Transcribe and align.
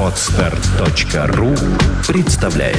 Отстар.ру 0.00 1.54
представляет 2.06 2.78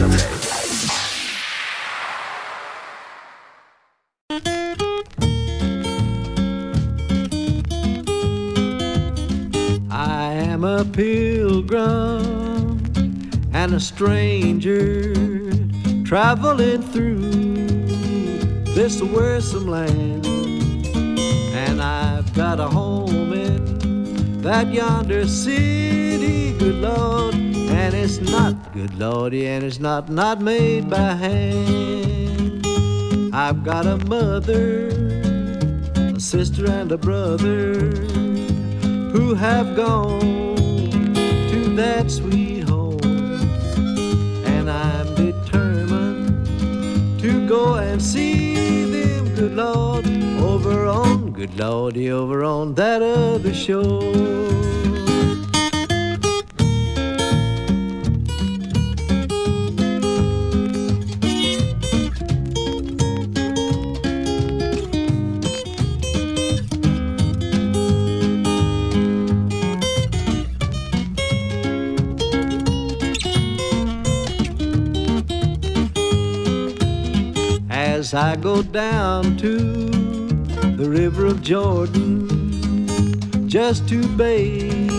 I 9.92 10.34
am 10.34 10.64
a 10.64 10.86
pilgrim 10.86 12.80
and 13.54 13.74
a 13.74 13.80
stranger 13.80 15.14
traveling 16.04 16.82
through 16.82 17.20
this 18.74 19.02
wearisome 19.02 19.68
land. 19.68 20.26
And 21.54 21.82
I've 21.82 22.34
got 22.34 22.60
a 22.60 22.68
home 22.68 23.10
in 23.10 23.13
that 24.45 24.71
yonder 24.71 25.27
city, 25.27 26.53
good 26.59 26.75
Lord. 26.75 27.35
And 27.35 27.95
it's 27.95 28.21
not, 28.21 28.75
good 28.75 28.95
Lordy, 28.99 29.47
and 29.47 29.65
it's 29.65 29.81
not, 29.81 30.11
not 30.11 30.43
made 30.43 30.91
by 30.91 31.15
hand. 31.15 32.67
I've 33.35 33.65
got 33.65 33.87
a 33.87 33.97
mother, 34.05 34.89
a 35.97 36.21
sister, 36.21 36.71
and 36.71 36.93
a 36.93 36.99
brother 36.99 37.73
who 39.15 39.33
have 39.33 39.75
gone 39.75 40.21
to 40.21 41.75
that 41.77 42.11
sweet 42.11 42.69
home. 42.69 43.01
And 44.45 44.71
I'm 44.71 45.15
determined 45.15 46.47
to 47.21 47.49
go 47.49 47.77
and 47.77 48.01
see 48.01 48.85
them, 48.85 49.35
good 49.35 49.55
Lord, 49.55 50.07
over 50.39 50.85
on, 50.85 51.24
good 51.47 51.59
Lordy, 51.59 52.11
over 52.11 52.43
on 52.43 52.75
that 52.75 53.03
other 53.03 53.53
shore. 53.53 54.01
As 77.69 78.15
I 78.15 78.37
go 78.37 78.63
down 78.63 79.37
to 79.39 79.94
the 80.77 80.91
river 80.91 81.27
of 81.27 81.41
Jordan 81.41 82.29
just 83.49 83.89
to 83.89 84.07
bathe 84.17 84.91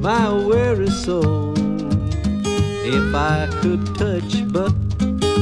my 0.00 0.32
weary 0.32 0.88
soul. 0.88 1.54
If 2.84 3.14
I 3.14 3.48
could 3.60 3.84
touch 3.96 4.46
but 4.52 4.72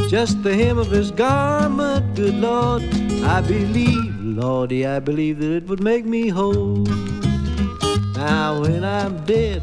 just 0.08 0.42
the 0.42 0.54
hem 0.54 0.78
of 0.78 0.90
his 0.90 1.10
garment, 1.10 2.16
good 2.16 2.34
Lord, 2.36 2.82
I 3.24 3.42
believe, 3.42 4.18
Lordy, 4.22 4.86
I 4.86 5.00
believe 5.00 5.38
that 5.40 5.52
it 5.52 5.68
would 5.68 5.82
make 5.82 6.06
me 6.06 6.28
whole. 6.28 6.86
Now 8.14 8.62
when 8.62 8.84
I'm 8.84 9.22
dead, 9.26 9.62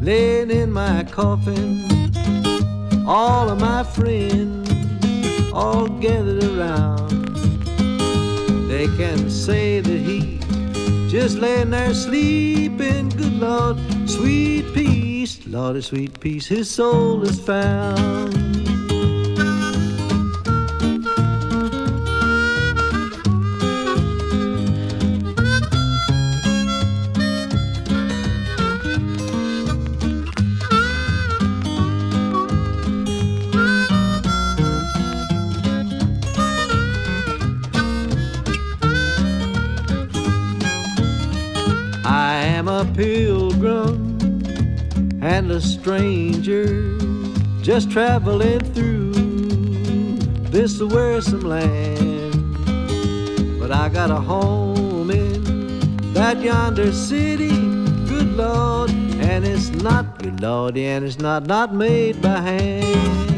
laying 0.00 0.52
in 0.52 0.70
my 0.70 1.02
coffin, 1.04 1.84
all 3.06 3.50
of 3.50 3.58
my 3.60 3.82
friends 3.82 4.70
all 5.52 5.88
gathered 5.88 6.44
around. 6.44 7.15
They 8.76 8.88
can 8.88 9.30
say 9.30 9.80
that 9.80 10.00
he 10.00 10.38
just 11.08 11.38
laying 11.38 11.70
there 11.70 11.94
sleeping. 11.94 13.08
Good 13.08 13.32
Lord, 13.40 13.78
sweet 14.06 14.66
peace, 14.74 15.46
Lord, 15.46 15.82
sweet 15.82 16.20
peace, 16.20 16.46
his 16.46 16.70
soul 16.70 17.22
is 17.22 17.40
found. 17.40 18.45
Stranger, 45.86 46.98
just 47.62 47.92
traveling 47.92 48.58
through 48.74 49.12
this 50.50 50.80
wearisome 50.80 51.42
land. 51.42 52.56
But 53.60 53.70
I 53.70 53.88
got 53.88 54.10
a 54.10 54.16
home 54.16 55.12
in 55.12 56.12
that 56.12 56.40
yonder 56.40 56.90
city, 56.90 57.50
good 58.08 58.32
Lord, 58.36 58.90
and 58.90 59.44
it's 59.44 59.70
not 59.70 60.18
good 60.18 60.40
Lord, 60.40 60.76
and 60.76 61.04
it's 61.04 61.20
not 61.20 61.46
not 61.46 61.72
made 61.72 62.20
by 62.20 62.40
hand. 62.40 63.35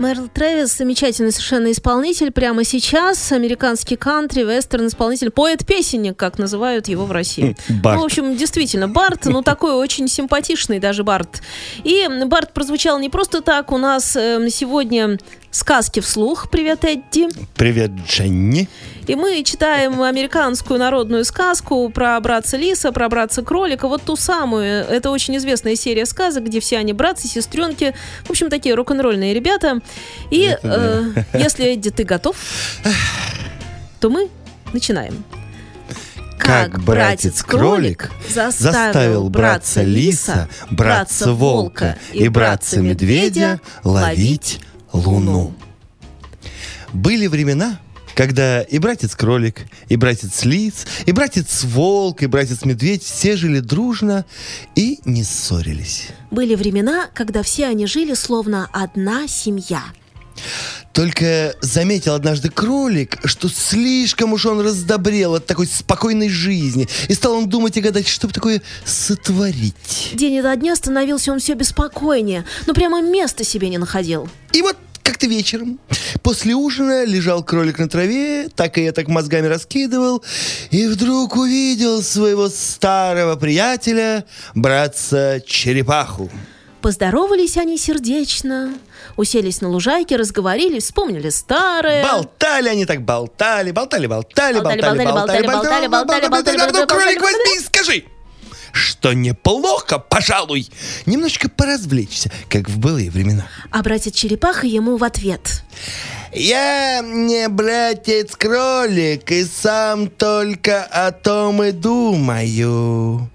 Мэрил 0.00 0.28
Трэвис, 0.28 0.78
замечательный 0.78 1.30
совершенно 1.30 1.70
исполнитель. 1.70 2.30
Прямо 2.30 2.64
сейчас 2.64 3.32
американский 3.32 3.96
кантри, 3.96 4.44
вестерн 4.44 4.86
исполнитель, 4.86 5.30
поэт-песенник, 5.30 6.16
как 6.16 6.38
называют 6.38 6.88
его 6.88 7.04
в 7.04 7.12
России. 7.12 7.54
Бард. 7.68 7.96
Ну, 7.96 8.02
в 8.02 8.04
общем, 8.06 8.34
действительно, 8.34 8.88
Барт, 8.88 9.26
ну, 9.26 9.42
такой 9.42 9.74
очень 9.74 10.08
симпатичный 10.08 10.78
даже 10.78 11.04
Барт. 11.04 11.42
И 11.84 12.08
Барт 12.24 12.54
прозвучал 12.54 12.98
не 12.98 13.10
просто 13.10 13.42
так. 13.42 13.72
У 13.72 13.76
нас 13.76 14.16
э, 14.16 14.48
сегодня 14.48 15.18
сказки 15.50 16.00
вслух. 16.00 16.48
Привет, 16.50 16.84
Эдди. 16.84 17.28
Привет, 17.54 17.90
Дженни. 18.06 18.68
И 19.06 19.14
мы 19.14 19.42
читаем 19.42 20.00
американскую 20.02 20.78
народную 20.78 21.24
сказку 21.24 21.88
про 21.90 22.18
братца 22.20 22.56
Лиса, 22.56 22.92
про 22.92 23.08
братца 23.08 23.42
Кролика, 23.42 23.88
вот 23.88 24.02
ту 24.02 24.16
самую. 24.16 24.84
Это 24.84 25.10
очень 25.10 25.36
известная 25.36 25.74
серия 25.74 26.06
сказок, 26.06 26.44
где 26.44 26.60
все 26.60 26.78
они 26.78 26.92
братцы, 26.92 27.26
сестренки, 27.26 27.94
в 28.24 28.30
общем, 28.30 28.50
такие 28.50 28.74
рок-н-ролльные 28.74 29.34
ребята. 29.34 29.80
И 30.30 30.56
э, 30.62 31.04
если, 31.34 31.74
Эдди, 31.74 31.90
ты 31.90 32.04
готов, 32.04 32.36
то 34.00 34.10
мы 34.10 34.28
начинаем. 34.72 35.24
Как 36.38 36.82
братец-кролик 36.82 38.10
заставил 38.28 39.28
братца 39.28 39.82
лиса, 39.82 40.48
братца 40.70 41.32
волка 41.32 41.96
и 42.12 42.28
братца 42.28 42.80
медведя 42.80 43.60
ловить 43.84 44.60
луну. 44.92 45.54
Были 46.92 47.26
времена, 47.26 47.80
когда 48.14 48.62
и 48.62 48.78
братец-кролик, 48.78 49.66
и 49.88 49.96
братец-лис, 49.96 50.86
и 51.06 51.12
братец-волк, 51.12 52.22
и 52.22 52.26
братец-медведь 52.26 53.02
все 53.02 53.36
жили 53.36 53.60
дружно 53.60 54.24
и 54.74 55.00
не 55.04 55.24
ссорились. 55.24 56.08
Были 56.30 56.54
времена, 56.54 57.08
когда 57.14 57.42
все 57.42 57.66
они 57.66 57.86
жили 57.86 58.14
словно 58.14 58.68
одна 58.72 59.26
семья. 59.28 59.82
Только 60.92 61.54
заметил 61.60 62.14
однажды 62.14 62.50
кролик, 62.50 63.18
что 63.24 63.48
слишком 63.48 64.32
уж 64.32 64.46
он 64.46 64.60
раздобрел 64.60 65.36
от 65.36 65.46
такой 65.46 65.66
спокойной 65.66 66.28
жизни. 66.28 66.88
И 67.08 67.14
стал 67.14 67.34
он 67.34 67.48
думать 67.48 67.76
и 67.76 67.80
гадать, 67.80 68.08
что 68.08 68.26
бы 68.26 68.32
такое 68.32 68.60
сотворить. 68.84 70.10
День 70.14 70.38
ото 70.40 70.54
дня 70.56 70.74
становился 70.74 71.32
он 71.32 71.38
все 71.38 71.54
беспокойнее, 71.54 72.44
но 72.66 72.74
прямо 72.74 73.00
места 73.00 73.44
себе 73.44 73.68
не 73.68 73.78
находил. 73.78 74.28
И 74.52 74.62
вот 74.62 74.76
как-то 75.02 75.26
вечером, 75.26 75.78
после 76.22 76.54
ужина, 76.54 77.04
лежал 77.04 77.42
кролик 77.42 77.78
на 77.78 77.88
траве, 77.88 78.48
так 78.48 78.78
и 78.78 78.84
я 78.84 78.92
так 78.92 79.08
мозгами 79.08 79.46
раскидывал, 79.46 80.24
и 80.70 80.86
вдруг 80.86 81.36
увидел 81.36 82.02
своего 82.02 82.48
старого 82.48 83.36
приятеля, 83.36 84.24
братца 84.54 85.42
Черепаху. 85.46 86.30
Поздоровались 86.82 87.58
они 87.58 87.76
сердечно, 87.76 88.72
уселись 89.16 89.60
на 89.60 89.68
лужайке, 89.68 90.16
разговорились, 90.16 90.84
вспомнили 90.84 91.28
старое. 91.28 92.02
Болтали 92.02 92.68
они 92.68 92.86
так, 92.86 93.02
болтали, 93.02 93.70
болтали, 93.70 94.06
болтали, 94.06 94.60
Болтали, 94.60 94.80
болтали, 94.80 95.06
болтали, 95.06 95.46
болтали, 95.46 95.46
болтали, 95.46 95.86
болтали, 95.88 96.28
болтали, 96.28 96.56
А 96.56 96.66
ну, 96.66 96.72
болтали, 96.72 96.86
кролик, 96.86 97.20
болтали, 97.20 97.36
возьми 97.36 97.56
и 97.56 97.60
скажи, 97.60 98.04
что 98.72 99.12
неплохо, 99.12 99.98
пожалуй, 99.98 100.68
немножечко 101.06 101.50
поразвлечься, 101.50 102.30
как 102.48 102.68
в 102.68 102.78
былые 102.78 103.10
времена. 103.10 103.46
А 103.70 103.82
братец 103.82 104.14
Черепаха 104.14 104.66
ему 104.66 104.96
в 104.96 105.04
ответ. 105.04 105.62
Я 106.32 107.00
не 107.02 107.48
братец-кролик, 107.48 109.30
и 109.32 109.44
сам 109.44 110.08
только 110.08 110.84
о 110.84 111.10
том 111.10 111.62
и 111.62 111.72
думаю. 111.72 113.28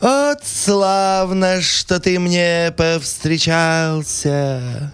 Вот 0.00 0.38
славно, 0.44 1.62
что 1.62 2.00
ты 2.00 2.18
мне 2.18 2.74
повстречался. 2.76 4.92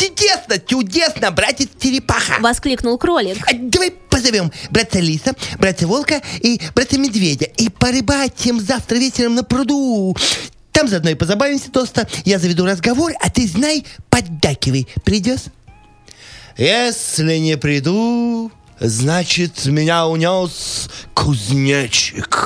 Чудесно, 0.00 0.58
чудесно, 0.58 1.30
братец 1.30 1.68
Черепаха. 1.80 2.40
Воскликнул 2.40 2.98
кролик. 2.98 3.38
А 3.46 3.54
давай 3.54 3.90
позовем 3.90 4.52
братца 4.70 5.00
Лиса, 5.00 5.34
братца 5.58 5.86
Волка 5.86 6.20
и 6.40 6.60
братца 6.74 6.98
Медведя 6.98 7.46
и 7.46 7.68
порыбачим 7.68 8.60
завтра 8.60 8.96
вечером 8.96 9.34
на 9.34 9.44
пруду. 9.44 10.16
Там 10.72 10.88
заодно 10.88 11.10
и 11.10 11.14
позабавимся 11.14 11.70
тоста. 11.70 12.08
Я 12.24 12.38
заведу 12.38 12.66
разговор, 12.66 13.12
а 13.20 13.30
ты 13.30 13.46
знай, 13.46 13.84
поддакивай. 14.08 14.88
Придешь? 15.04 15.44
Если 16.56 17.38
не 17.38 17.56
приду, 17.56 18.50
значит, 18.80 19.66
меня 19.66 20.06
унес 20.06 20.88
кузнечик. 21.14 22.38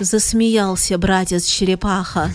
Засмеялся 0.00 0.98
братец 0.98 1.44
Черепаха. 1.46 2.34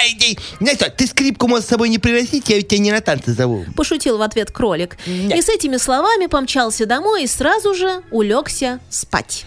Ай, 0.00 0.16
эй, 0.20 0.38
знаешь 0.60 0.78
что, 0.78 0.90
ты 0.90 1.06
скрипку 1.06 1.48
можешь 1.48 1.66
с 1.66 1.68
собой 1.68 1.88
не 1.88 1.98
приносить, 1.98 2.48
я 2.48 2.56
ведь 2.56 2.68
тебя 2.68 2.80
не 2.80 2.92
на 2.92 3.00
танцы 3.00 3.32
зову. 3.32 3.64
Пошутил 3.74 4.18
в 4.18 4.22
ответ 4.22 4.50
кролик. 4.50 4.96
И 5.06 5.40
с 5.40 5.48
этими 5.48 5.76
словами 5.76 6.26
помчался 6.26 6.86
домой 6.86 7.24
и 7.24 7.26
сразу 7.26 7.74
же 7.74 8.02
улегся 8.10 8.78
спать. 8.90 9.44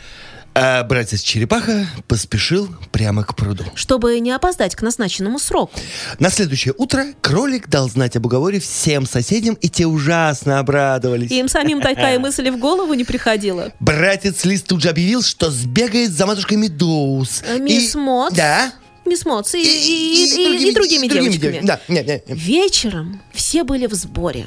А 0.54 0.84
братец 0.84 1.22
Черепаха 1.22 1.88
поспешил 2.10 2.68
прямо 2.92 3.24
к 3.24 3.36
пруду. 3.38 3.64
Чтобы 3.76 4.20
не 4.20 4.32
опоздать 4.32 4.76
к 4.76 4.82
назначенному 4.82 5.40
сроку. 5.40 5.80
На 6.20 6.30
следующее 6.30 6.74
утро 6.78 7.06
кролик 7.22 7.70
дал 7.70 7.90
знать 7.90 8.18
об 8.18 8.26
уговоре 8.26 8.60
всем 8.60 9.06
соседям, 9.06 9.56
и 9.56 9.70
те 9.70 9.86
ужасно 9.88 10.60
обрадовались. 10.60 11.32
Им 11.32 11.48
самим 11.48 11.80
такая 11.80 12.20
мысль 12.20 12.50
в 12.52 12.60
голову 12.60 12.94
не 12.96 13.06
приходила. 13.06 13.72
Братец 13.80 14.44
Лис 14.44 14.62
тут 14.64 14.82
же 14.82 14.90
объявил, 14.90 15.22
что 15.22 15.50
сбегает 15.50 16.12
за 16.12 16.26
матушкой 16.26 16.58
Медоуз. 16.58 17.44
Э, 17.48 17.58
Мисс 17.58 17.96
И-? 17.96 18.36
Да. 18.36 18.74
Мисс 19.06 19.26
Моц 19.26 19.54
и, 19.56 19.58
и- 19.62 20.64
и- 20.64 20.70
и 20.70 20.74
другими 20.74 21.08
девочками. 21.08 21.54
дев- 21.54 21.66
Да, 21.66 21.80
нет, 21.88 22.06
нет. 22.08 22.28
нет. 22.30 22.38
Вечером 22.38 23.22
все 23.34 23.64
были 23.64 23.88
в 23.88 23.94
сборе. 23.94 24.46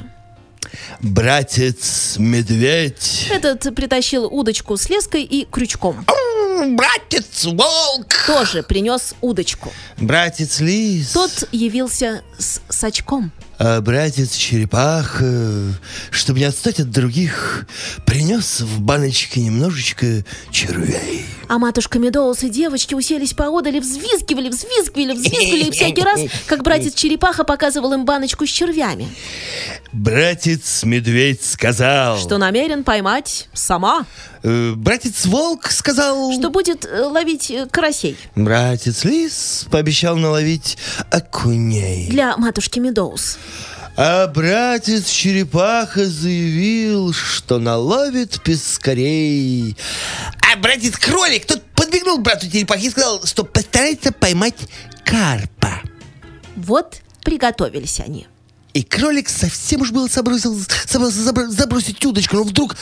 Братец 1.01 2.17
Медведь. 2.19 3.29
Этот 3.31 3.75
притащил 3.75 4.25
удочку 4.27 4.77
с 4.77 4.89
леской 4.89 5.23
и 5.23 5.47
крючком. 5.51 6.05
Братец 6.77 7.45
Волк. 7.45 8.15
Тоже 8.27 8.63
принес 8.63 9.15
удочку. 9.21 9.73
Братец 9.99 10.61
Лис. 10.61 11.13
Тот 11.13 11.49
явился 11.53 12.23
с 12.39 12.61
сачком. 12.69 13.33
А 13.59 13.81
братец 13.81 14.35
Черепаха, 14.35 15.75
чтобы 16.11 16.41
не 16.41 16.45
отстать 16.45 16.81
от 16.81 16.91
других, 16.91 17.67
принес 18.05 18.61
в 18.61 18.81
баночке 18.81 19.41
немножечко 19.41 20.25
червей. 20.51 21.27
А 21.55 21.59
матушка 21.59 22.01
Медоус 22.01 22.43
и 22.43 22.49
девочки 22.49 22.95
уселись 22.95 23.33
поодаль 23.33 23.77
и 23.77 23.81
взвизгивали, 23.81 24.49
взвизгивали, 24.49 25.13
взвизгивали. 25.13 25.69
И 25.69 25.71
всякий 25.71 26.03
раз, 26.03 26.21
как 26.47 26.65
братец 26.65 26.95
Черепаха 26.95 27.45
показывал 27.45 27.93
им 27.93 28.05
баночку 28.05 28.45
с 28.45 28.51
червями, 28.51 29.07
Братец 29.93 30.83
Медведь 30.83 31.45
сказал... 31.45 32.19
что 32.19 32.39
намерен 32.39 32.83
поймать 32.83 33.49
сама, 33.53 34.05
Э, 34.45 34.75
братец 34.77 35.25
Волк 35.25 35.71
сказал... 35.71 36.31
что 36.33 36.51
будет 36.51 36.85
э, 36.85 37.05
ловить 37.05 37.51
э, 37.51 37.67
карасей 37.71 38.15
Братец 38.37 39.03
Лис 39.05 39.67
пообещал 39.71 40.17
наловить 40.17 40.77
окуней. 41.11 42.09
для 42.11 42.37
матушки 42.37 42.79
Медоус. 42.79 43.39
А 43.97 44.27
братец 44.27 45.09
Черепаха 45.09 46.05
заявил, 46.07 47.13
что 47.13 47.59
наловит 47.59 48.43
пескарей. 48.43 49.77
А 50.53 50.57
братец 50.57 50.97
Кролик 50.99 51.47
тут 51.47 51.63
подбегнул 51.77 52.19
брату 52.19 52.51
Черепахе 52.51 52.89
и 52.89 52.91
сказал, 52.91 53.25
что 53.25 53.45
постарается 53.45 54.11
поймать 54.11 54.57
карпа. 55.05 55.81
Вот 56.57 57.03
приготовились 57.25 58.01
они. 58.01 58.27
И 58.73 58.83
кролик 58.83 59.29
совсем 59.29 59.83
уж 59.83 59.93
было 59.93 60.09
собросил, 60.09 60.59
собрался 60.87 61.21
забро- 61.21 61.49
забросить 61.49 62.05
удочку, 62.05 62.37
но 62.37 62.43
вдруг 62.43 62.75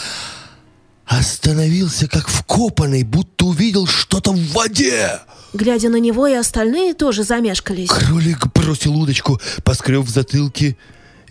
остановился 1.05 2.09
как 2.09 2.29
вкопанный, 2.29 3.03
будто 3.03 3.45
увидел 3.45 3.87
что-то 3.87 4.33
в 4.33 4.53
воде. 4.53 5.21
Глядя 5.53 5.91
на 5.91 5.97
него, 5.97 6.27
и 6.27 6.33
остальные 6.33 6.95
тоже 6.95 7.25
замешкались. 7.25 7.91
Кролик 7.91 8.47
бросил 8.55 8.97
удочку, 8.97 9.39
поскреб 9.65 10.05
в 10.07 10.09
затылке 10.09 10.79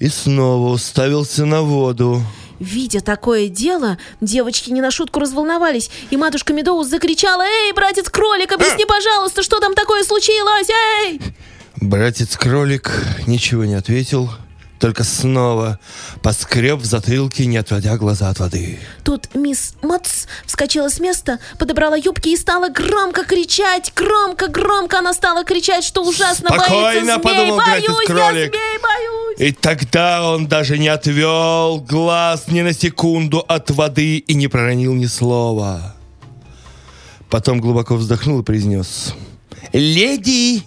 и 0.01 0.09
снова 0.09 0.69
уставился 0.69 1.45
на 1.45 1.61
воду. 1.61 2.23
Видя 2.59 3.01
такое 3.01 3.49
дело, 3.49 3.99
девочки 4.19 4.71
не 4.71 4.81
на 4.81 4.89
шутку 4.89 5.19
разволновались, 5.19 5.91
и 6.09 6.17
матушка 6.17 6.53
Медоуз 6.53 6.87
закричала 6.87 7.43
«Эй, 7.43 7.71
братец 7.71 8.09
Кролик, 8.09 8.51
объясни, 8.51 8.85
пожалуйста, 8.85 9.43
что 9.43 9.59
там 9.59 9.75
такое 9.75 10.03
случилось, 10.03 10.69
эй!» 10.69 11.21
Братец 11.75 12.35
Кролик 12.35 12.91
ничего 13.27 13.63
не 13.65 13.75
ответил, 13.75 14.31
только 14.79 15.03
снова 15.03 15.79
поскреб 16.23 16.79
в 16.79 16.85
затылке, 16.85 17.45
не 17.45 17.57
отводя 17.57 17.95
глаза 17.97 18.29
от 18.29 18.39
воды. 18.39 18.79
Тут 19.03 19.35
мисс 19.35 19.75
Моц 19.83 20.25
вскочила 20.47 20.89
с 20.89 20.99
места, 20.99 21.37
подобрала 21.59 21.95
юбки 21.95 22.29
и 22.29 22.37
стала 22.37 22.69
громко 22.69 23.23
кричать, 23.23 23.93
громко-громко 23.95 24.97
она 24.97 25.13
стала 25.13 25.43
кричать, 25.43 25.83
что 25.83 26.03
ужасно 26.03 26.49
Спокойно, 26.49 26.81
боится 26.81 27.05
змей, 27.05 27.19
подумал 27.19 27.57
боюсь, 27.57 28.09
я 28.09 28.31
змей, 28.31 28.49
боюсь. 28.49 29.10
И 29.41 29.51
тогда 29.51 30.31
он 30.31 30.45
даже 30.45 30.77
не 30.77 30.87
отвел 30.87 31.79
глаз 31.79 32.43
ни 32.49 32.61
на 32.61 32.73
секунду 32.73 33.39
от 33.39 33.71
воды 33.71 34.17
и 34.17 34.35
не 34.35 34.47
проронил 34.47 34.93
ни 34.93 35.07
слова. 35.07 35.95
Потом 37.27 37.59
глубоко 37.59 37.95
вздохнул 37.95 38.41
и 38.41 38.43
произнес. 38.43 39.15
«Леди 39.73 40.61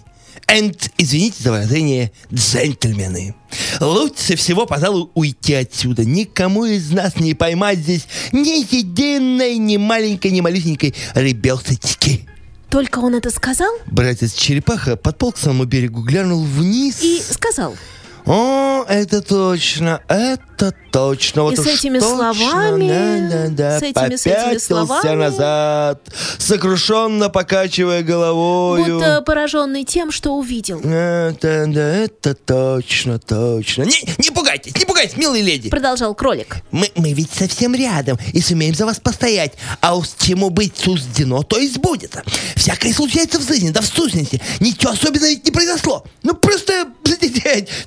and, 0.49 0.77
извините 0.97 1.41
за 1.41 1.51
выражение, 1.53 2.11
джентльмены, 2.33 3.33
лучше 3.79 4.35
всего, 4.35 4.65
пожалуй, 4.65 5.09
уйти 5.13 5.53
отсюда. 5.53 6.03
Никому 6.03 6.65
из 6.65 6.91
нас 6.91 7.15
не 7.15 7.33
поймать 7.33 7.79
здесь 7.79 8.07
ни 8.33 8.59
единой, 8.75 9.57
ни 9.57 9.77
маленькой, 9.77 10.31
ни 10.31 10.41
малюсенькой 10.41 10.93
ребяточки». 11.13 12.27
Только 12.69 12.99
он 12.99 13.15
это 13.15 13.29
сказал 13.29 13.71
Братец 13.85 14.33
Черепаха 14.33 14.97
подполз 14.97 15.35
к 15.35 15.37
самому 15.37 15.63
берегу, 15.63 16.01
глянул 16.01 16.43
вниз 16.43 17.01
и 17.01 17.21
сказал. 17.21 17.77
О, 18.25 18.83
это 18.87 19.21
точно, 19.21 20.01
это 20.07 20.73
точно. 20.91 21.43
Вот 21.43 21.53
И 21.53 21.57
с 21.57 21.65
этими 21.67 21.99
точно, 21.99 22.33
словами, 22.33 22.87
да, 23.29 23.29
да, 23.29 23.49
да, 23.49 23.79
с 23.79 23.83
этими- 23.83 24.15
с 24.15 24.25
этими 24.25 24.57
словами. 24.57 25.15
назад, 25.15 26.01
сокрушенно 26.39 27.29
покачивая 27.29 28.01
головою. 28.03 28.95
Будто 28.95 29.21
пораженный 29.21 29.83
тем, 29.83 30.11
что 30.11 30.35
увидел. 30.35 30.79
Это, 30.79 31.65
да, 31.67 31.95
это 31.97 32.33
точно, 32.35 33.19
точно. 33.19 33.83
Не, 33.83 34.01
не 34.17 34.31
пугайтесь, 34.31 34.75
не 34.77 34.85
пугайтесь, 34.85 35.17
милые 35.17 35.43
леди. 35.43 35.69
Продолжал 35.69 36.15
кролик. 36.15 36.57
Мы, 36.71 36.89
мы 36.95 37.13
ведь 37.13 37.31
совсем 37.31 37.75
рядом 37.75 38.17
и 38.33 38.39
сумеем 38.41 38.73
за 38.75 38.85
вас 38.85 38.99
постоять. 38.99 39.53
А 39.81 39.95
уж 39.95 40.07
чему 40.17 40.49
быть 40.49 40.77
суждено, 40.77 41.43
то 41.43 41.57
и 41.59 41.67
сбудется. 41.67 42.23
Всякое 42.55 42.93
случается 42.93 43.39
в 43.39 43.47
жизни, 43.47 43.69
да 43.71 43.81
в 43.81 43.85
сущности. 43.85 44.41
Ничего 44.59 44.91
особенного 44.93 45.29
ведь 45.29 45.45
не 45.45 45.51
произошло. 45.51 46.05
Ну 46.23 46.33
просто 46.33 46.87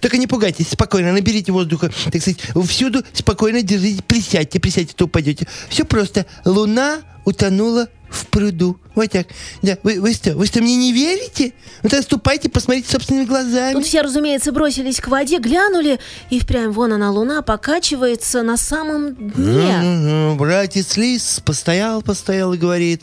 только 0.01 0.19
не 0.19 0.27
пугайтесь, 0.27 0.69
спокойно, 0.69 1.13
наберите 1.13 1.53
воздуха. 1.53 1.91
Так 2.11 2.21
сказать, 2.21 2.41
всюду 2.67 3.03
спокойно 3.13 3.63
держите, 3.63 4.03
присядьте, 4.03 4.61
присядьте, 4.61 4.95
то 4.95 5.07
упадете. 5.07 5.47
Все 5.69 5.85
просто. 5.85 6.27
Луна 6.45 7.01
утонула 7.28 7.88
в 8.08 8.26
пруду. 8.28 8.80
Вот 8.94 9.11
так. 9.11 9.26
Да, 9.61 9.76
вы, 9.82 10.00
вы 10.00 10.14
что, 10.14 10.35
вы 10.35 10.47
что, 10.47 10.62
мне 10.62 10.76
не 10.76 10.94
верите? 10.94 11.52
Ну 11.82 11.90
тогда 11.90 12.02
ступайте, 12.02 12.49
посмотрите 12.49 12.90
собственными 12.90 13.26
глазами. 13.26 13.75
Тут 13.75 13.85
все, 13.85 14.00
разумеется, 14.00 14.50
бросились 14.50 14.99
к 14.99 15.08
воде, 15.08 15.38
глянули, 15.38 16.00
и 16.30 16.40
впрямь 16.40 16.70
вон 16.70 16.94
она, 16.94 17.11
луна, 17.11 17.42
покачивается 17.42 18.42
на 18.42 18.56
самом 18.56 19.14
дне. 19.14 19.76
Мгм, 19.76 20.38
Братец 20.38 20.97
Лис 20.97 21.42
постоял, 21.44 22.00
постоял 22.00 22.54
и 22.54 22.56
говорит, 22.56 23.02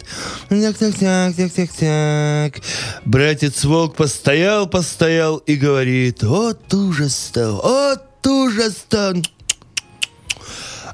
так, 0.49 0.75
так, 0.75 0.95
так, 0.95 1.35
так, 1.35 1.51
так, 1.53 1.69
так. 1.73 2.63
Братец 3.05 3.63
Волк 3.63 3.95
постоял, 3.95 4.67
постоял 4.67 5.37
и 5.37 5.55
говорит, 5.55 6.23
вот 6.23 6.73
ужас-то, 6.73 7.51
вот 7.51 8.27
ужас-то. 8.27 9.21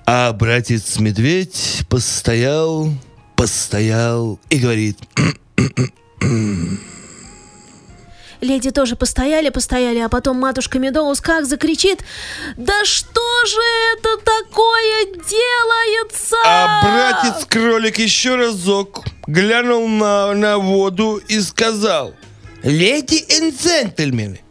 А 0.06 0.34
братец 0.34 1.00
Медведь 1.00 1.84
постоял, 1.88 2.90
постоял 3.42 4.40
и 4.52 4.60
говорит, 4.60 5.00
Леди 8.40 8.70
тоже 8.70 8.96
постояли, 8.96 9.50
постояли, 9.50 9.98
а 9.98 10.10
потом 10.10 10.38
матушка 10.38 10.78
Медоуз 10.78 11.22
как 11.22 11.48
закричит 11.48 12.02
«Да 12.56 12.86
что 12.86 13.46
же 13.48 13.62
это 13.94 14.18
такое 14.18 15.06
делается?» 15.28 16.36
А 16.46 16.84
братец 16.84 17.46
кролик 17.46 17.98
еще 17.98 18.36
разок 18.36 19.06
глянул 19.26 19.88
на, 19.88 20.36
на 20.36 20.60
воду 20.60 21.20
и 21.28 21.40
сказал, 21.42 22.14
«Леди 22.62 23.16
и 23.16 23.50
джентльмены, 23.50 24.42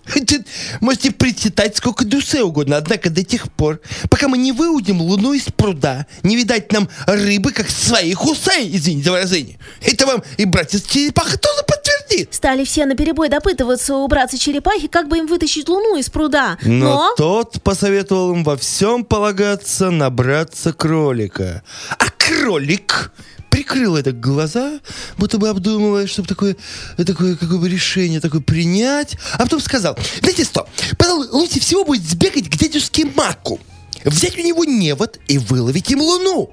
можете 0.81 1.11
причитать 1.11 1.77
сколько 1.77 2.05
душе 2.05 2.43
угодно, 2.43 2.77
однако 2.77 3.11
до 3.11 3.25
тех 3.25 3.51
пор, 3.53 3.81
пока 4.09 4.29
мы 4.29 4.39
не 4.39 4.53
выудим 4.53 5.01
луну 5.01 5.33
из 5.33 5.45
пруда, 5.45 6.07
не 6.23 6.37
видать 6.37 6.73
нам 6.73 6.89
рыбы, 7.07 7.53
как 7.53 7.69
своих 7.69 8.25
усей, 8.25 8.75
извините 8.75 9.05
за 9.05 9.13
выражение. 9.13 9.59
Это 9.83 10.07
вам 10.07 10.23
и 10.37 10.45
братец 10.45 10.85
Черепаха 10.87 11.39
тоже 11.39 11.63
подтвердит. 11.67 11.91
твердит. 12.11 12.35
Стали 12.35 12.65
все 12.65 12.87
наперебой 12.87 13.29
допытываться 13.29 13.95
у 13.97 14.07
братца 14.09 14.39
черепахи, 14.39 14.89
как 14.89 15.09
бы 15.09 15.19
им 15.19 15.27
вытащить 15.27 15.69
луну 15.69 15.97
из 15.97 16.11
пруда. 16.11 16.59
Но, 16.63 16.71
Но 16.71 17.15
тот 17.17 17.63
посоветовал 17.63 18.33
им 18.33 18.45
во 18.45 18.57
всем 18.57 19.05
полагаться 19.05 19.91
на 19.91 20.11
братца 20.11 20.73
кролика. 20.73 21.63
А 21.99 22.05
кролик 22.17 23.13
прикрыл 23.51 23.97
это 23.97 24.13
глаза, 24.13 24.81
будто 25.19 25.39
бы 25.39 25.49
обдумывая, 25.49 26.07
чтобы 26.07 26.29
такое, 26.29 26.57
такое 26.97 27.37
какое 27.37 27.59
бы 27.59 27.69
решение 27.69 28.21
такое 28.21 28.41
принять, 28.41 29.17
а 29.35 29.43
потом 29.43 29.61
сказал, 29.61 29.99
знаете 30.21 30.45
что, 30.45 30.69
пожалуй, 30.97 31.29
лучше 31.29 31.61
всего 31.61 31.85
будет 31.85 32.05
сбегать 32.05 32.49
к 32.49 32.57
дядюшке 32.57 33.05
Маку, 33.05 33.61
взять 34.05 34.39
у 34.39 34.43
него 34.43 34.65
невод 34.65 35.19
и 35.29 35.39
выловить 35.39 35.91
им 35.91 36.01
луну. 36.01 36.53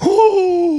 О, 0.00 0.73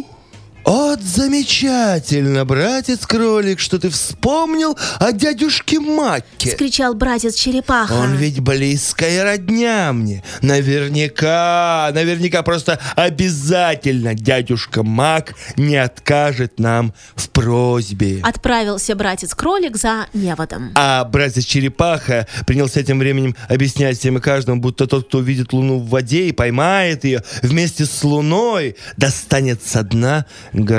от 0.96 1.04
замечательно, 1.04 2.46
братец-кролик, 2.46 3.60
что 3.60 3.80
ты 3.80 3.90
вспомнил 3.90 4.78
о 5.00 5.12
дядюшке 5.12 5.80
Маке. 5.82 6.52
скричал 6.52 6.94
братец 6.94 7.36
черепаха. 7.36 7.92
Он 7.92 8.16
ведь 8.16 8.40
близкая 8.40 9.24
родня 9.26 9.92
мне. 9.92 10.24
Наверняка, 10.42 11.92
наверняка 11.94 12.44
просто 12.44 12.80
обязательно 12.96 14.14
дядюшка 14.16 14.84
Мак 14.84 15.36
не 15.58 15.76
откажет 15.76 16.60
нам 16.60 16.94
в 17.16 17.30
просьбе. 17.30 18.22
Отправился 18.24 18.96
братец-кролик 18.96 19.76
за 19.76 20.08
неводом. 20.14 20.72
А 20.76 21.04
братец 21.04 21.44
Черепаха 21.44 22.26
принялся 22.48 22.84
тем 22.84 23.00
временем 23.00 23.36
объяснять 23.50 24.00
всем 24.00 24.18
и 24.18 24.22
каждому, 24.22 24.62
будто 24.62 24.88
тот, 24.88 25.08
кто 25.08 25.18
увидит 25.18 25.52
луну 25.52 25.80
в 25.80 25.90
воде 25.90 26.28
и 26.28 26.32
поймает 26.32 27.04
ее, 27.04 27.22
вместе 27.42 27.86
с 27.86 28.04
луной 28.04 28.78
достанет 28.96 29.62
со 29.62 29.84
дна 29.84 30.26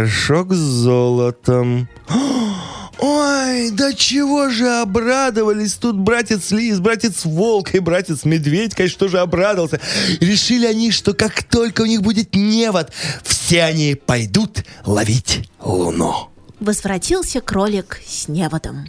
горшок 0.07 0.53
с 0.53 0.57
золотом. 0.57 1.89
Ой, 2.99 3.71
да 3.73 3.93
чего 3.93 4.49
же 4.51 4.81
обрадовались 4.81 5.75
тут 5.75 5.97
братец 5.97 6.51
Лис, 6.53 6.79
братец 6.79 7.25
Волк 7.25 7.75
и 7.75 7.81
братец 7.81 8.25
Медведь, 8.25 8.75
конечно, 8.75 9.01
тоже 9.01 9.19
обрадовался. 9.19 9.81
Решили 10.21 10.65
они, 10.65 10.93
что 10.93 11.13
как 11.13 11.43
только 11.43 11.83
у 11.83 11.87
них 11.87 12.03
будет 12.03 12.35
невод, 12.35 12.91
все 13.23 13.65
они 13.65 13.97
пойдут 13.97 14.65
ловить 14.87 15.47
луну. 15.61 16.31
Возвратился 16.61 17.41
кролик 17.41 18.01
с 18.07 18.29
неводом. 18.29 18.89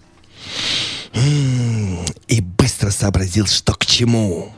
и 2.28 2.42
быстро 2.42 2.92
сообразил, 2.92 3.48
что 3.48 3.74
к 3.74 3.86
чему. 3.86 4.54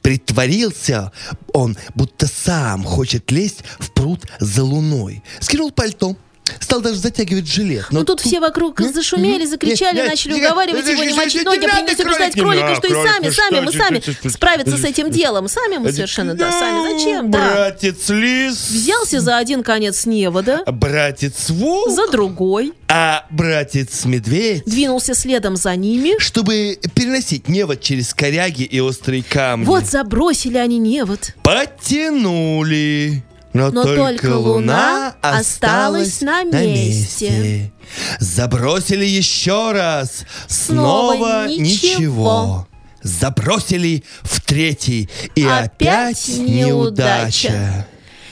Притворился 0.00 1.12
он, 1.52 1.76
будто 1.94 2.26
сам 2.26 2.84
хочет 2.84 3.30
лезть 3.30 3.64
в 3.78 3.90
пруд 3.92 4.26
за 4.40 4.64
луной. 4.64 5.22
Скинул 5.40 5.70
пальто, 5.70 6.16
стал 6.60 6.80
даже 6.80 6.96
затягивать 6.96 7.46
жилет. 7.46 7.86
Ну 7.90 8.04
тут 8.04 8.20
все 8.20 8.40
вокруг 8.40 8.80
зашумели, 8.80 9.44
закричали, 9.44 10.02
начали 10.06 10.34
уговаривать 10.34 10.86
его 10.86 11.04
не, 11.04 11.14
мочить 11.14 11.44
ноги, 11.44 11.60
принялись 11.66 11.98
убеждать 11.98 12.34
кролика, 12.34 12.74
что 12.76 12.86
и 12.88 12.92
сами, 12.92 13.26
ну 13.26 13.32
сами, 13.32 13.60
мы 13.60 13.72
сами 13.72 14.28
справиться 14.28 14.76
с 14.76 14.84
этим 14.84 15.10
делом. 15.10 15.48
Сами 15.48 15.78
мы 15.78 15.92
совершенно, 15.92 16.34
да, 16.34 16.50
сами. 16.52 16.92
Зачем, 16.92 17.30
да. 17.30 17.38
Братец 17.54 18.08
Лис, 18.08 18.70
Взялся 18.70 19.20
за 19.20 19.38
один 19.38 19.62
конец 19.62 20.06
невода, 20.06 20.62
братец 20.66 21.50
Волк, 21.50 21.90
за 21.90 22.08
другой, 22.10 22.72
а 22.88 23.26
братец 23.30 24.04
Медведь, 24.04 24.64
двинулся 24.64 25.14
следом 25.14 25.56
за 25.56 25.74
ними. 25.76 26.18
чтобы 26.18 26.78
переносить 26.94 27.48
невод 27.48 27.80
через 27.80 28.14
коряги 28.14 28.62
и 28.62 28.80
острые 28.80 29.22
камни. 29.22 29.64
Вот 29.64 29.86
забросили 29.86 30.58
они 30.58 30.78
невод. 30.78 31.34
Потянули. 31.42 33.22
Но, 33.52 33.70
Но 33.70 33.82
только 33.84 34.34
луна 34.36 35.14
осталась 35.20 36.20
на 36.22 36.42
месте. 36.44 37.72
Забросили 38.18 39.04
еще 39.04 39.72
раз. 39.72 40.24
Снова 40.48 41.14
Снова, 41.16 41.48
ничего. 41.48 41.64
ничего. 41.64 42.68
Забросили 43.02 44.04
в 44.22 44.40
третий. 44.40 45.10
И 45.34 45.44
Опять 45.44 46.28
опять, 46.28 46.28
неудача. 46.38 47.48
неудача. 47.50 47.86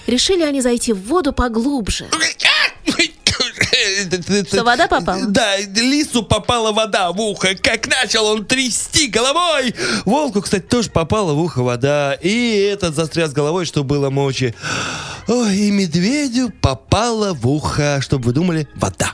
Решили 0.07 0.43
они 0.43 0.61
зайти 0.61 0.93
в 0.93 1.03
воду 1.07 1.33
поглубже. 1.33 2.07
Что, 4.47 4.65
вода 4.65 4.89
попала? 4.89 5.27
Да, 5.27 5.57
лису 5.59 6.23
попала 6.23 6.73
вода 6.73 7.13
в 7.13 7.21
ухо. 7.21 7.55
Как 7.55 7.87
начал 7.89 8.27
он 8.27 8.45
трясти 8.45 9.09
головой. 9.09 9.75
Волку, 10.05 10.43
кстати, 10.43 10.63
тоже 10.63 10.91
попала 10.91 11.33
в 11.33 11.41
ухо 11.41 11.63
вода. 11.63 12.15
И 12.15 12.57
этот 12.73 12.95
застрял 12.95 13.29
с 13.29 13.33
головой, 13.33 13.65
что 13.65 13.85
было 13.85 14.11
мочи. 14.11 14.55
Ой, 15.29 15.57
и 15.57 15.71
медведю 15.71 16.51
попала 16.61 17.35
в 17.35 17.47
ухо, 17.49 18.01
чтобы 18.01 18.27
вы 18.27 18.33
думали, 18.33 18.69
вода. 18.75 19.13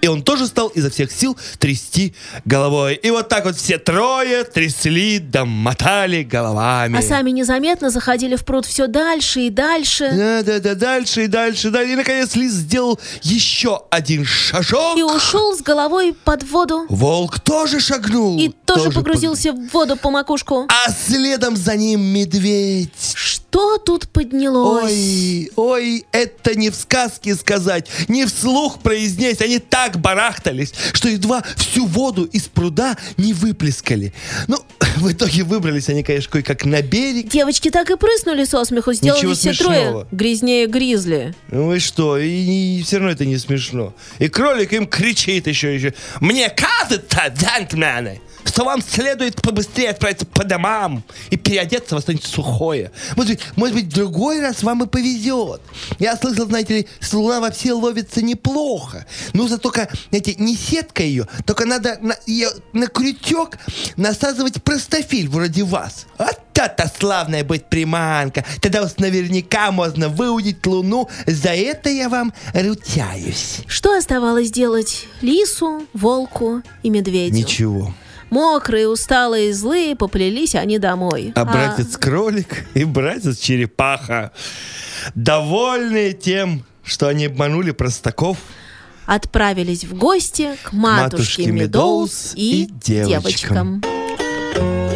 И 0.00 0.08
он 0.08 0.22
тоже 0.22 0.46
стал 0.46 0.68
изо 0.68 0.90
всех 0.90 1.12
сил 1.12 1.36
трясти 1.58 2.14
головой. 2.44 2.94
И 2.94 3.10
вот 3.10 3.28
так 3.28 3.44
вот 3.44 3.56
все 3.56 3.78
трое 3.78 4.44
трясли 4.44 5.18
да 5.18 5.44
мотали 5.44 6.22
головами. 6.22 6.98
А 6.98 7.02
сами 7.02 7.30
незаметно 7.30 7.90
заходили 7.90 8.36
в 8.36 8.44
пруд 8.44 8.66
все 8.66 8.86
дальше 8.86 9.40
и 9.40 9.50
дальше. 9.50 10.10
Да, 10.12 10.42
да, 10.42 10.58
да, 10.60 10.74
дальше 10.74 11.24
и 11.24 11.26
дальше, 11.26 11.70
да. 11.70 11.82
И 11.82 11.94
наконец 11.94 12.34
лис 12.34 12.52
сделал 12.52 12.98
еще 13.22 13.82
один 13.90 14.24
шажок. 14.24 14.96
И 14.96 15.02
ушел 15.02 15.56
с 15.56 15.60
головой 15.62 16.14
под 16.24 16.42
воду. 16.48 16.86
Волк 16.88 17.40
тоже 17.40 17.80
шагнул. 17.80 18.38
И 18.38 18.48
тоже 18.64 18.90
пог- 18.90 18.94
погрузился 18.94 19.52
в 19.52 19.68
воду 19.72 19.96
по 19.96 20.10
макушку. 20.10 20.66
А 20.68 20.90
следом 20.90 21.56
за 21.56 21.76
ним 21.76 22.00
медведь. 22.00 23.14
Что 23.14 23.78
тут 23.78 24.08
поднялось? 24.08 24.92
Ой, 24.92 25.50
ой, 25.56 26.06
это 26.12 26.54
не 26.54 26.70
в 26.70 26.74
сказке 26.74 27.34
сказать, 27.34 27.88
не 28.08 28.26
вслух 28.26 28.80
произнесть. 28.80 29.40
Они 29.40 29.58
так 29.68 29.98
барахтались, 30.00 30.72
что 30.92 31.08
едва 31.08 31.42
всю 31.56 31.86
воду 31.86 32.24
из 32.24 32.44
пруда 32.48 32.96
не 33.16 33.32
выплескали. 33.32 34.12
Ну, 34.46 34.56
в 34.96 35.12
итоге 35.12 35.44
выбрались 35.44 35.88
они, 35.88 36.02
конечно, 36.02 36.30
кое-как 36.30 36.64
на 36.64 36.82
берег. 36.82 37.28
Девочки 37.28 37.70
так 37.70 37.90
и 37.90 37.96
прыснули 37.96 38.44
со 38.44 38.64
смеху, 38.64 38.92
сделали 38.92 39.18
Ничего 39.18 39.34
все 39.34 39.52
смешного. 39.54 39.90
трое. 39.90 40.06
Грязнее 40.12 40.66
гризли. 40.66 41.34
Ну 41.50 41.74
и 41.74 41.78
что? 41.78 42.18
И, 42.18 42.82
все 42.82 42.96
равно 42.96 43.12
это 43.12 43.24
не 43.24 43.36
смешно. 43.38 43.94
И 44.18 44.28
кролик 44.28 44.72
им 44.72 44.86
кричит 44.86 45.46
еще 45.46 45.74
еще. 45.74 45.94
Мне 46.20 46.48
кажется, 46.88 47.28
джентльмены, 47.28 48.20
что 48.44 48.64
вам 48.64 48.82
следует 48.82 49.40
побыстрее 49.42 49.90
отправиться 49.90 50.26
по 50.26 50.44
домам 50.44 51.02
и 51.30 51.36
переодеться 51.36 51.94
во 51.94 52.00
что-нибудь 52.00 52.26
сухое. 52.26 52.90
Может 53.16 53.32
быть, 53.32 53.42
может 53.56 53.76
быть, 53.76 53.86
в 53.86 53.94
другой 53.94 54.40
раз 54.40 54.62
вам 54.62 54.84
и 54.84 54.86
повезет. 54.86 55.60
Я 55.98 56.16
слышал, 56.16 56.46
знаете 56.46 56.78
ли, 56.78 56.88
луна 57.12 57.40
вообще 57.40 57.72
ловится 57.72 58.22
неплохо. 58.22 59.06
Нужно 59.32 59.58
только, 59.58 59.88
знаете, 60.10 60.34
не 60.38 60.56
сетка 60.56 61.02
ее, 61.02 61.28
только 61.44 61.66
надо 61.66 61.98
на, 62.00 62.16
ее 62.26 62.48
на 62.72 62.86
крючок 62.86 63.56
насаживать 63.96 64.62
простофиль 64.62 65.28
вроде 65.28 65.64
вас. 65.64 66.06
Вот 66.18 66.38
это 66.58 66.90
славная 66.98 67.44
быть 67.44 67.66
приманка. 67.66 68.44
Тогда 68.60 68.82
уж 68.82 68.96
наверняка 68.98 69.70
можно 69.70 70.08
выудить 70.08 70.66
луну. 70.66 71.08
За 71.26 71.50
это 71.50 71.88
я 71.88 72.08
вам 72.08 72.32
ручаюсь. 72.52 73.60
Что 73.66 73.96
оставалось 73.96 74.50
делать 74.50 75.06
лису, 75.20 75.86
волку 75.92 76.62
и 76.82 76.90
медведю? 76.90 77.34
Ничего. 77.34 77.94
Мокрые, 78.30 78.88
усталые, 78.88 79.54
злые 79.54 79.96
поплелись 79.96 80.54
они 80.54 80.78
домой. 80.78 81.32
А 81.34 81.44
братец 81.44 81.96
кролик 81.96 82.66
и 82.74 82.84
братец 82.84 83.38
черепаха, 83.38 84.32
довольные 85.14 86.12
тем, 86.12 86.64
что 86.84 87.08
они 87.08 87.26
обманули 87.26 87.70
простаков, 87.70 88.36
отправились 89.06 89.84
в 89.84 89.96
гости 89.96 90.50
к 90.62 90.72
матушке, 90.72 91.42
матушке 91.42 91.46
Медоуз 91.46 92.32
Медоуз 92.32 92.32
и, 92.34 92.64
и 92.64 92.66
девочкам. 92.70 93.80
девочкам. 93.80 94.87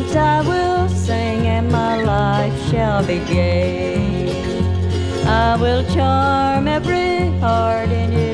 saint 0.00 0.16
I 0.16 0.40
will 0.42 0.88
sing, 0.88 1.46
and 1.46 1.70
my 1.70 2.02
life 2.02 2.70
shall 2.70 3.04
be 3.06 3.18
gay. 3.18 4.32
I 5.26 5.56
will 5.60 5.84
charm 5.94 6.68
every 6.68 7.30
heart 7.40 7.90
in 7.90 8.12
you. 8.12 8.29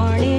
morning. 0.00 0.29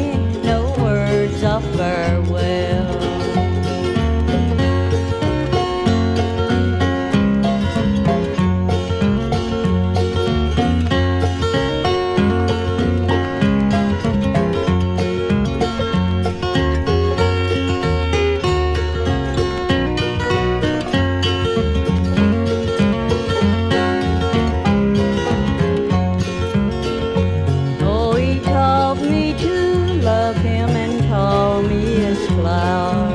love 30.02 30.36
him 30.36 30.70
and 30.70 31.00
call 31.08 31.62
me 31.62 31.82
his 32.06 32.18
flower 32.28 33.10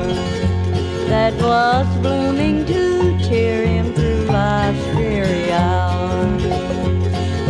that 1.08 1.34
was 1.42 1.86
blooming 1.98 2.64
to 2.66 3.18
cheer 3.24 3.66
him 3.66 3.92
through 3.92 4.24
life's 4.26 4.84
dreary 4.92 5.52
hour. 5.52 6.26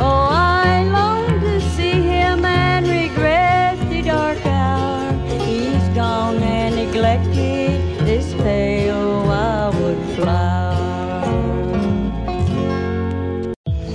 Oh, 0.01 0.29
I 0.31 0.85
long 0.99 1.41
to 1.41 1.61
see 1.75 1.99
him 2.15 2.45
and 2.45 2.87
regret 2.89 3.79
the 3.89 4.03
dark 4.03 4.45
hour. 4.45 5.13
He's 5.47 5.87
gone 5.95 6.43
and 6.43 6.75
neglected 6.75 7.81
this 8.07 8.35
pale 8.35 9.23
wildwood 9.29 10.01
flower. 10.17 10.63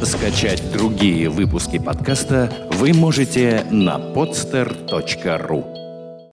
Скачать 0.04 0.64
другие 0.72 1.30
выпуски 1.30 1.78
подкаста 1.78 2.50
вы 2.83 2.93
можете 2.95 3.65
на 3.71 3.97
podster.ru 3.97 5.82